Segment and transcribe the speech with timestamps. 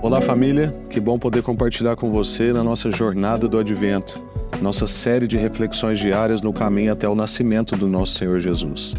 [0.00, 4.22] Olá família, que bom poder compartilhar com você na nossa jornada do Advento,
[4.60, 8.94] nossa série de reflexões diárias no caminho até o nascimento do nosso Senhor Jesus.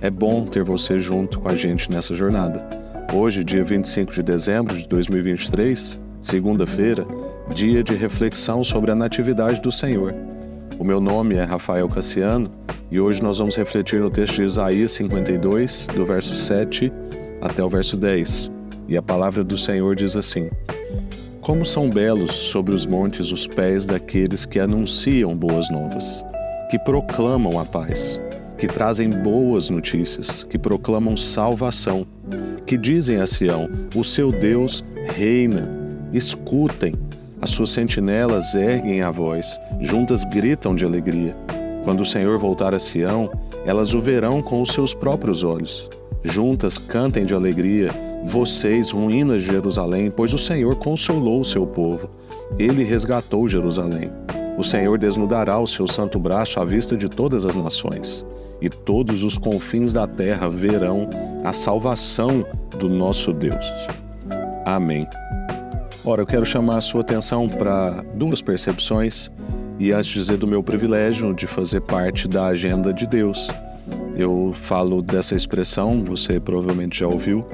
[0.00, 2.64] É bom ter você junto com a gente nessa jornada.
[3.12, 7.04] Hoje, dia 25 de dezembro de 2023, segunda-feira,
[7.54, 10.14] dia de reflexão sobre a Natividade do Senhor.
[10.78, 12.50] O meu nome é Rafael Cassiano
[12.90, 16.92] e hoje nós vamos refletir no texto de Isaías 52, do verso 7
[17.40, 18.50] até o verso 10.
[18.88, 20.48] E a palavra do Senhor diz assim:
[21.40, 26.24] Como são belos sobre os montes os pés daqueles que anunciam boas novas,
[26.70, 28.20] que proclamam a paz,
[28.56, 32.06] que trazem boas notícias, que proclamam salvação,
[32.64, 35.78] que dizem a Sião: O seu Deus reina.
[36.12, 36.96] Escutem,
[37.40, 41.36] as suas sentinelas erguem a voz, juntas gritam de alegria.
[41.84, 43.30] Quando o Senhor voltar a Sião,
[43.64, 45.88] elas o verão com os seus próprios olhos.
[46.22, 52.10] Juntas cantem de alegria vocês, ruínas de Jerusalém, pois o Senhor consolou o seu povo.
[52.58, 54.10] Ele resgatou Jerusalém.
[54.58, 58.26] O Senhor desnudará o seu santo braço à vista de todas as nações,
[58.60, 61.08] e todos os confins da terra verão
[61.44, 62.44] a salvação
[62.78, 63.64] do nosso Deus.
[64.66, 65.06] Amém.
[66.02, 69.30] Ora, eu quero chamar a sua atenção para duas percepções
[69.78, 73.50] e antes dizer do meu privilégio de fazer parte da agenda de Deus.
[74.16, 77.44] Eu falo dessa expressão, você provavelmente já ouviu,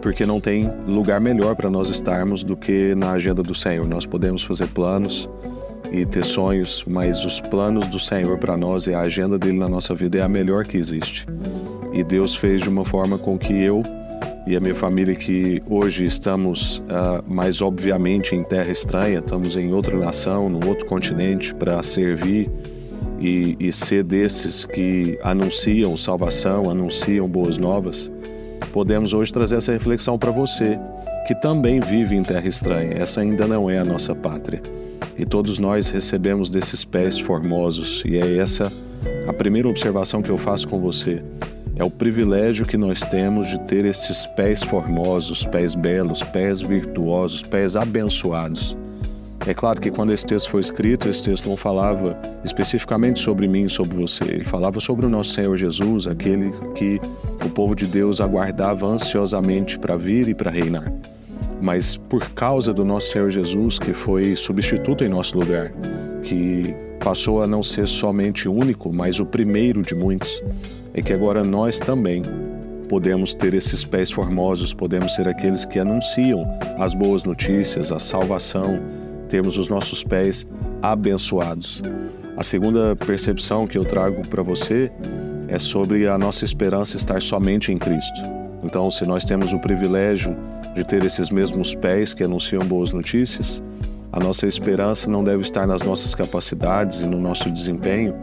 [0.00, 3.86] porque não tem lugar melhor para nós estarmos do que na agenda do Senhor.
[3.86, 5.28] Nós podemos fazer planos
[5.90, 9.68] e ter sonhos, mas os planos do Senhor para nós e a agenda dele na
[9.68, 11.26] nossa vida é a melhor que existe.
[11.92, 13.82] E Deus fez de uma forma com que eu
[14.46, 19.72] e a minha família, que hoje estamos uh, mais obviamente em terra estranha, estamos em
[19.72, 22.50] outra nação, num outro continente para servir
[23.20, 28.10] e, e ser desses que anunciam salvação, anunciam boas novas
[28.72, 30.78] podemos hoje trazer essa reflexão para você,
[31.26, 32.94] que também vive em terra estranha.
[32.94, 34.60] Essa ainda não é a nossa pátria.
[35.16, 38.72] E todos nós recebemos desses pés formosos, e é essa
[39.28, 41.22] a primeira observação que eu faço com você.
[41.82, 47.42] É o privilégio que nós temos de ter esses pés formosos, pés belos, pés virtuosos,
[47.42, 48.76] pés abençoados.
[49.44, 53.68] É claro que quando esse texto foi escrito, esse texto não falava especificamente sobre mim,
[53.68, 54.22] sobre você.
[54.22, 57.00] Ele falava sobre o nosso Senhor Jesus, aquele que
[57.44, 60.84] o povo de Deus aguardava ansiosamente para vir e para reinar.
[61.60, 65.72] Mas por causa do nosso Senhor Jesus, que foi substituto em nosso lugar,
[66.22, 70.42] que passou a não ser somente único, mas o primeiro de muitos,
[70.94, 72.22] é que agora nós também
[72.88, 76.46] podemos ter esses pés formosos, podemos ser aqueles que anunciam
[76.78, 78.78] as boas notícias, a salvação,
[79.28, 80.46] termos os nossos pés
[80.82, 81.82] abençoados.
[82.36, 84.90] A segunda percepção que eu trago para você
[85.48, 88.20] é sobre a nossa esperança estar somente em Cristo.
[88.62, 90.36] Então, se nós temos o privilégio
[90.74, 93.62] de ter esses mesmos pés que anunciam boas notícias,
[94.12, 98.14] a nossa esperança não deve estar nas nossas capacidades e no nosso desempenho,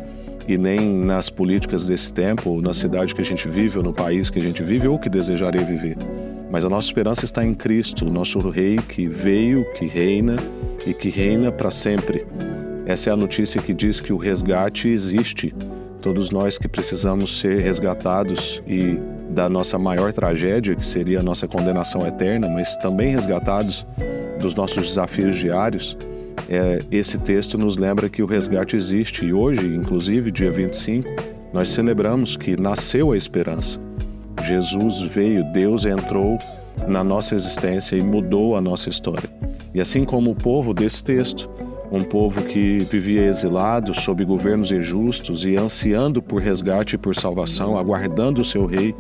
[0.47, 3.91] e nem nas políticas desse tempo, ou na cidade que a gente vive, ou no
[3.91, 5.97] país que a gente vive, ou que desejaria viver.
[6.51, 10.35] Mas a nossa esperança está em Cristo, o nosso Rei que veio, que reina
[10.85, 12.25] e que reina para sempre.
[12.85, 15.53] Essa é a notícia que diz que o resgate existe.
[16.01, 18.97] Todos nós que precisamos ser resgatados e
[19.29, 23.85] da nossa maior tragédia, que seria a nossa condenação eterna, mas também resgatados
[24.39, 25.95] dos nossos desafios diários,
[26.50, 31.07] é, esse texto nos lembra que o resgate existe e hoje, inclusive, dia 25,
[31.53, 33.79] nós celebramos que nasceu a esperança.
[34.47, 36.38] Jesus veio, Deus entrou
[36.88, 39.29] na nossa existência e mudou a nossa história.
[39.73, 41.50] E assim como o povo desse texto,
[41.91, 47.77] um povo que vivia exilado sob governos injustos e ansiando por resgate e por salvação,
[47.77, 48.95] aguardando o seu rei,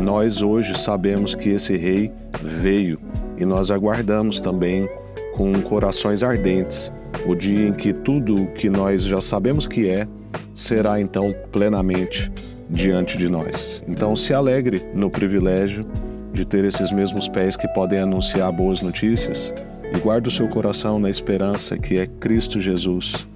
[0.00, 2.10] nós hoje sabemos que esse rei
[2.42, 2.98] veio
[3.38, 4.88] e nós aguardamos também
[5.34, 6.92] com corações ardentes
[7.26, 10.06] o dia em que tudo o que nós já sabemos que é
[10.54, 12.30] será então plenamente
[12.68, 13.82] diante de nós.
[13.88, 15.86] Então se alegre no privilégio
[16.32, 19.52] de ter esses mesmos pés que podem anunciar boas notícias
[19.94, 23.26] e guarde o seu coração na esperança que é Cristo Jesus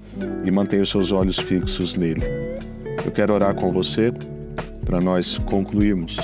[0.44, 2.22] e mantenha os seus olhos fixos nele.
[3.04, 4.12] Eu quero orar com você
[4.84, 6.16] para nós concluirmos.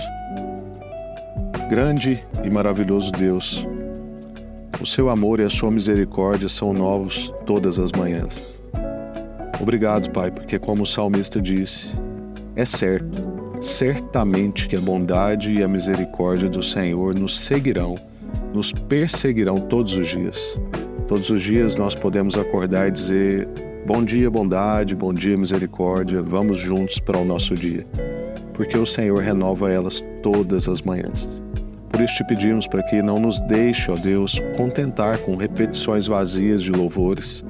[1.69, 3.67] Grande e maravilhoso Deus,
[4.81, 8.41] o seu amor e a sua misericórdia são novos todas as manhãs.
[9.61, 11.89] Obrigado, Pai, porque, como o salmista disse,
[12.55, 13.21] é certo,
[13.61, 17.97] certamente que a bondade e a misericórdia do Senhor nos seguirão,
[18.55, 20.61] nos perseguirão todos os dias.
[21.09, 23.49] Todos os dias nós podemos acordar e dizer:
[23.85, 27.85] Bom dia, bondade, bom dia, misericórdia, vamos juntos para o nosso dia,
[28.55, 31.46] porque o Senhor renova elas todas as manhãs.
[31.97, 36.63] Por isso te pedimos para que não nos deixe, ó Deus, contentar com repetições vazias
[36.63, 37.43] de louvores,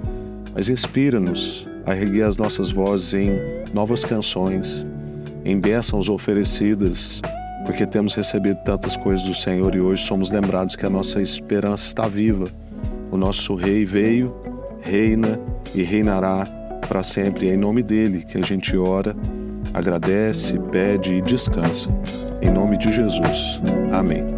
[0.54, 3.40] mas inspira-nos a erguer as nossas vozes em
[3.74, 4.86] novas canções,
[5.44, 7.20] em bênçãos oferecidas,
[7.64, 11.84] porque temos recebido tantas coisas do Senhor e hoje somos lembrados que a nossa esperança
[11.84, 12.46] está viva
[13.10, 14.32] o nosso Rei veio,
[14.80, 15.40] reina
[15.74, 16.44] e reinará
[16.86, 17.48] para sempre.
[17.48, 19.12] É em nome dele que a gente ora,
[19.74, 21.90] agradece, pede e descansa.
[22.40, 23.60] Em nome de Jesus.
[23.92, 24.35] Amém.